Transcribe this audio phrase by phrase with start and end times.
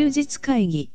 [0.00, 0.90] 休日会議。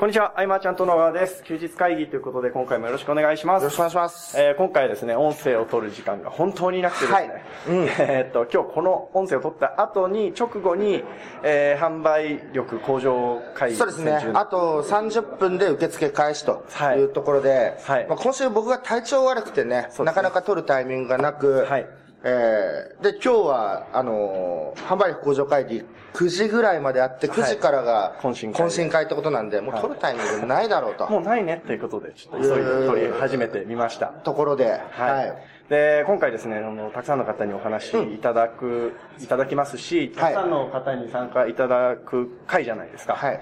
[0.00, 1.44] こんにちは、アイマーちゃんと野川です。
[1.44, 3.64] 休日会議ということで、今回もよろしくお願いします。
[3.64, 4.40] よろしくお願いします。
[4.40, 11.04] えー今回ですね、音声を取る時間が本当になくてですね、はいうん えーっと、今日この音声を取った後に、直後に、
[11.42, 14.30] えー販売力向上会議そうですね。
[14.32, 21.86] あと30分で受付開始とはいいうところで、はいまあ、今週僕が体調悪くてね、ねなかなか取るタイミングがなく、はい
[22.26, 25.84] えーで、今日は、あのー販売力向上会議
[26.14, 31.06] 9時ぐらいまであって、9時からが懇親会会ってことなんで、もう取るタイミングないだろうと。
[31.08, 34.06] もうないねということで、ちょっと急いで取り始めてみました。
[34.06, 35.34] ところで、はい。
[35.68, 43.14] で、今回ですね、あの、たくさんの方にお話いただく、いただきますし、たくさんの方に参加いただく会じゃないですか。
[43.14, 43.40] はい。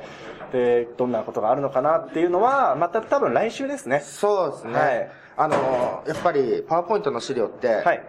[0.52, 4.00] で、どんなことがあるのかなっていうのは、また多分来週ですね。
[4.00, 4.74] そうですね。
[4.74, 8.02] はいあのーやっぱり、パワーポイントの資料って、はい。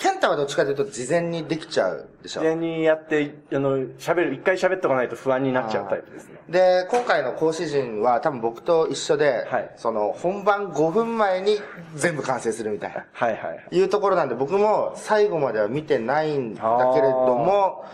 [0.00, 2.40] ケンタはどっちかというと事前にできちゃうでしょ？
[2.40, 2.46] 事。
[2.46, 6.40] 前にやって、あの、喋る、一回喋っておかないと不安になっちゃうタイプですね。
[6.48, 11.58] で、今回の講師陣は多分僕と一緒で、はいその本番5分前に
[11.96, 13.04] 全部完成するみたいな。
[13.12, 13.76] はいはいはい。
[13.76, 16.60] いうところなんで僕も最後までは見てないんだ
[16.94, 17.84] けれども、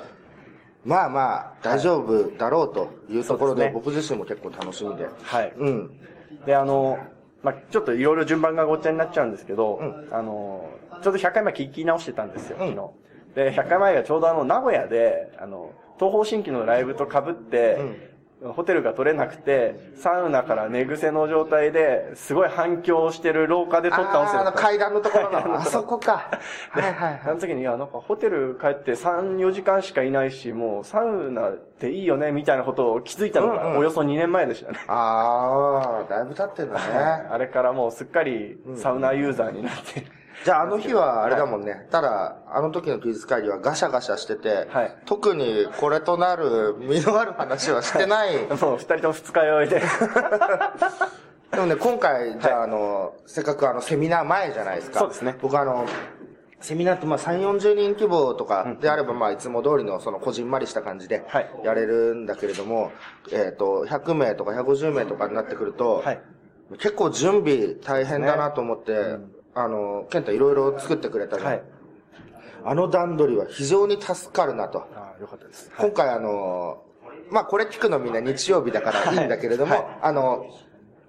[0.84, 5.08] まあまあ大丈夫だろうというところで僕自身も結構楽しみで。
[5.24, 5.52] はい。
[5.56, 5.90] うん。
[6.46, 6.98] で、あの、
[7.42, 10.68] まあ、ちょっといろいろ順番がごっちゃになっちゃうんですけど、うあの、
[11.02, 12.74] ちょうど100回前聞き直してたんですよ、うん。
[12.74, 12.80] 昨
[13.34, 13.34] 日。
[13.34, 17.78] で、100回前がちょうどあの、名古屋で、あの、東方神起のライブと被って、
[18.44, 24.60] ホテルが取れなくて、サウナから寝癖の状態で、すごい反響してる廊下で撮った音声あーあのだった。
[24.60, 26.28] 階段のところの、 あそこか。
[26.70, 27.20] はいはいはい。
[27.24, 34.78] あの時に、いや、なんかホテル帰って3、4時間しかいないし、もうサウナっていいよね、みたいなことを気づいたのが、うんうんおよそ2年前でしたね。
[34.86, 36.82] ああ、だいぶ経ってんだね。
[37.30, 40.04] あれからもうすっかりサウナユーザーになって、
[40.44, 41.86] じゃああの日はあれだもんね。
[41.90, 48.36] ただ、あの時の休日会議はガシャガシャしてて、はい特にこれとなる身のある話はしてない。
[48.60, 49.82] もう二人とも二日酔いで。
[51.52, 54.98] でもね、今回、じゃあ、あの、せっかくあの、セミナー前じゃないですか。
[54.98, 55.86] そうですね僕あの、
[56.60, 62.92] セミナーってまあ3、40人規模とかであれば、まあいつも通りのそのこじんまりした感じではいやれるんだけれども、
[63.30, 66.20] えっと、100名とか150名とかになってくると、はい。
[66.78, 69.18] 結構準備大変だなと思って、
[69.56, 71.38] あの、ケンタいろいろ作ってくれた。
[71.38, 71.62] はい。
[72.64, 74.80] あの段取りは非常に助かるなと。
[74.94, 75.70] ああ、よかったです。
[75.78, 76.82] 今回あの、
[77.30, 80.46] まあこれ聞くのみんな日曜日だからいいんだけれども、はいあの、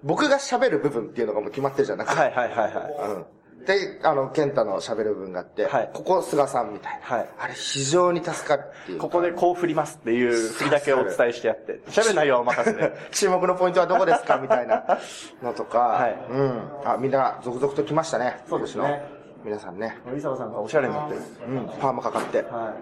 [0.02, 3.10] 僕が喋る部分っていうのがもう決まってるじゃなくて、はいはいはいはい。
[3.10, 3.24] うん。
[3.68, 7.16] で、あの、ケンタの喋る部分があって、はいここ菅さんみたいな。
[7.16, 8.98] はいあれ非常に助かるっていう。
[8.98, 12.92] ここでこう振りますっていう振りだけお伝えしてやって、 喋る内容はお任せで。
[13.12, 14.38] 注目のポイントはどこですか？
[14.38, 14.98] みたいな
[15.44, 16.62] のとか、はいうん。
[16.86, 18.42] あ、みんな続々と来ましたね。
[18.48, 19.04] そうですね
[19.44, 19.98] 皆さんね。
[20.16, 21.20] 伊沢さんがおしゃれになってる。
[21.46, 21.66] うん。
[21.78, 22.38] パーマかかって。
[22.42, 22.72] は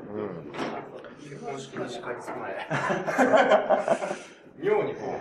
[4.58, 5.14] 妙にこ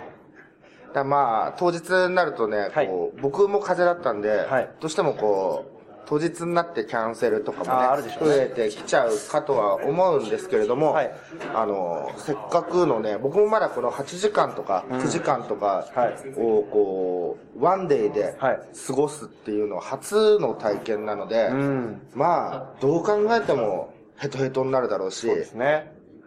[0.95, 2.87] だまあ、当日になるとね、はい。
[2.87, 4.69] こう僕も風邪だったんで、はい。
[4.79, 5.75] どうしてもこう、
[6.07, 11.11] 当日になってキャンセルとかもね増えてきちゃうかとは思うんですけれども、はい。
[11.53, 16.29] あの、せっかくのね、僕もまだこの8時間とか9時間とかはい。
[16.37, 18.59] をこう、ワンデーではい。
[18.87, 22.01] 過ごすっていうのは初の体験なので、うん。
[22.13, 25.27] まあ、どう考えてもヘトヘトになるだろうし。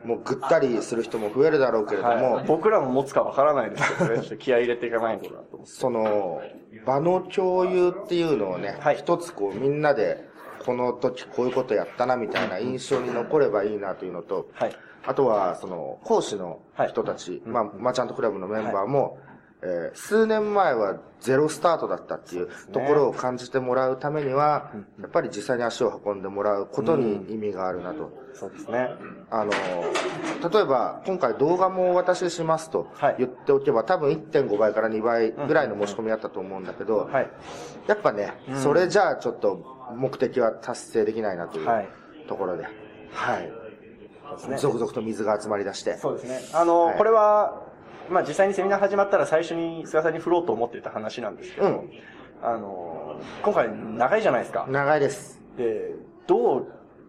[0.05, 2.47] もうぐったりする人も増えるだろうけれども、はい。
[2.47, 5.29] 僕らも持つかわからないですけどね、気合い入れていかないと。
[5.65, 6.41] その、
[6.87, 10.29] 場の共有っていうのをね、はい一つこうみんなで、
[10.65, 14.77] この時こういうことやったなみたいな印象に残ればいいなというのと、はい。
[15.05, 19.19] あとは、その、講師の人たち、まあ、マーチャントクラブのメンバーも、
[19.63, 24.71] えー数年前はゼロスタートだったっていうところを感じてもらうためには、
[25.01, 28.13] やっぱり実際に足を運んでもらうことに意味があるなと。
[28.35, 28.89] そうですね。
[29.31, 37.31] あの、例えば、今回動画もお渡ししますとはい言っておけば、多分1.5倍から2倍ぐらいの申し込みあったと思うんだけど、はい。
[37.89, 41.89] やっぱね、それじゃあちょっと目的は達成できないなというはい
[42.29, 42.69] ところで、は
[43.41, 43.53] い。
[44.29, 44.59] そうですね。
[44.59, 45.97] 続々と水が集まり出して。
[45.97, 46.41] そうですね。
[46.53, 47.67] あの、はいこれは、
[48.11, 51.91] まあ実際にセミナー始まったら最初に菅さんに振ろうと思っていた話なんですけど、うん
[52.43, 54.67] あの、今回長いじゃないですか。
[54.69, 55.41] 長いです。
[55.57, 55.95] で、
[56.29, 56.67] どう、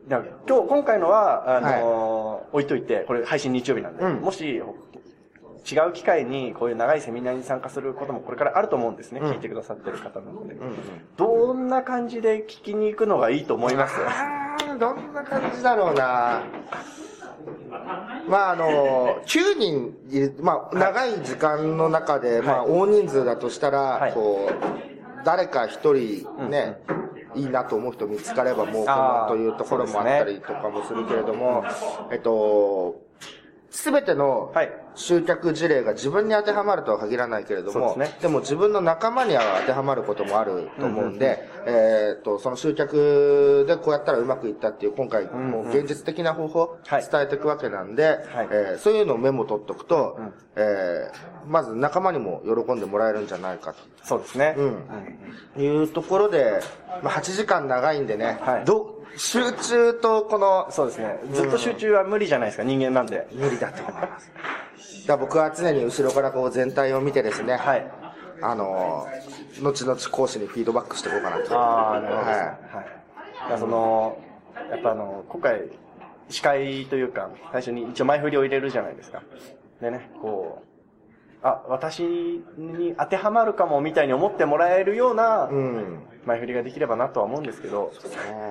[0.09, 4.61] 今日、今回のは、あの、置いといて、これ配信日曜日なんで、うんもし、
[5.69, 9.19] 違う機会にこういう長いセミナーに参加することもこれからあると思うんですね。
[9.19, 10.55] うん聞いてくださってる方なので。
[10.55, 10.75] うんうん
[11.15, 13.97] どんな感じで聞きに行くのがいいと思います？
[14.79, 16.41] どんな感じだろうな
[18.29, 24.13] まああの、9人いる、まあ長い時間の中で、まあ大人数だとしたら、はい。
[24.13, 26.79] こう、誰か一人ね、
[27.35, 31.63] いいなと思う人見つかればもうこあーのというところもあったりとかもするけれども、
[32.11, 33.01] えっと、
[33.71, 34.71] すべてのはい。
[34.95, 48.19] 集客事例が自分に当てはまるとは限らないけれども、でね、でも自分の仲間には当てはまることもあると思うんで、えっ、と、その集客でこうやったらうまくいったっていう、今回、もう現実的な方法、伝えていくわけなんで、はい、
[48.51, 53.79] えー、そういうのをメモ取っとくと、うん、えー、まず仲間にも喜んでもらえるんじゃないかと。
[54.03, 54.55] そうですね。
[54.57, 55.63] うん。
[55.63, 56.59] いうところで、
[57.03, 61.19] まあ、8時間長いんでね、はい、ど集中とこの、そうですね。
[61.33, 63.27] ずっと集中は無理じゃないですか、人間なんで。
[63.33, 64.31] 無理だと思います。
[65.07, 67.91] だ僕は常に後ろからこう全体を見てですね、はい。
[68.41, 69.07] あの、
[69.61, 71.59] 後々講師にフィードバックしていこうかなと。
[71.59, 72.39] ああ、なるほど、はい。
[73.49, 73.59] はい。
[73.59, 74.17] その、
[74.71, 75.61] やっぱあの、今回、
[76.29, 79.23] 司会というか、最初に一応前振りを入れるじゃないですか。
[79.81, 80.68] でね、こう、
[81.41, 85.49] あ、私に当てはまるかもみたいに思ってもらえるような、
[86.25, 87.93] 前振りができればなとは思うんですけど、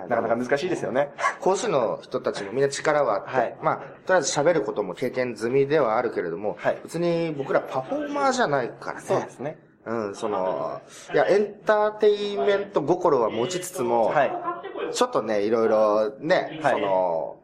[0.09, 1.11] なかなか難しいですよね。
[1.41, 9.07] 講師の人たちもみんな力はあって、はい、まあ、とりあえず喋ることも経験済みではあるけれども、はい、別に僕らパフォーマーじゃないからね。
[9.07, 9.59] そうですね。
[9.85, 10.81] うん、その、
[11.13, 14.33] いや、エンターテインメント心は持ちつつも、はい、
[14.93, 17.37] ちょっとね、いろいろね、はい、その、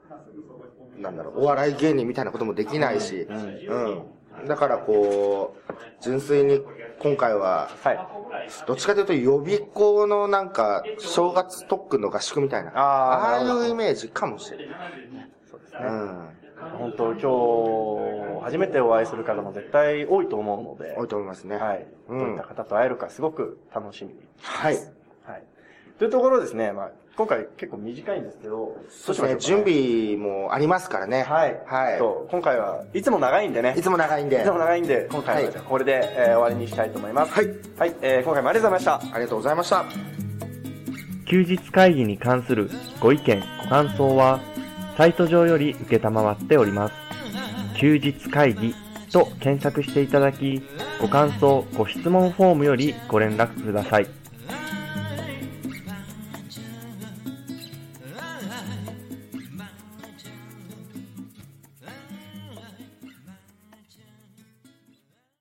[0.99, 3.37] なんだろう、お笑い芸人みたいなこともできないし、うん、
[3.69, 4.03] うん
[4.47, 6.61] だからこう、純粋に
[6.99, 8.01] 今回は、はい。
[8.67, 12.71] どっちかというと予備校のなんか、正月特訓の合宿みたいな。
[12.77, 14.67] あああいうイメージかもしれない。
[15.51, 15.87] そうですね。
[15.87, 16.29] うん。
[16.79, 20.95] 本当今日、初めてお会いする方も絶対多いと思うので。
[20.97, 21.57] 多いと思いますね。
[21.57, 21.87] はい。
[22.09, 24.75] どういった方と会えるかすごく楽しみはい。
[24.75, 24.81] は
[25.37, 25.43] い。
[25.99, 31.23] というところですね、まあ、今回結構短いんですけど、そうですね、準備もありますからね。
[31.23, 31.61] はい。
[31.67, 31.99] はい。
[31.99, 33.75] そう、今回はいつも長いんでね。
[33.79, 34.41] いつも長いんで。
[34.41, 37.33] いつも長いんで、今回はこれで、えー、終わりにしたいと思います。
[37.33, 37.47] はい。
[37.79, 39.15] はい、えー、今回もありがとうございました。
[39.15, 39.85] ありがとうございました。
[41.27, 42.69] 休日会議に関する
[43.01, 44.41] ご意見、ご感想は、
[44.97, 46.95] サイト上より受けたまわっております。
[47.79, 48.75] 休日会議
[49.13, 50.63] と検索していただき、
[51.01, 54.24] ご感想、ご質問フォームよりご連絡ください。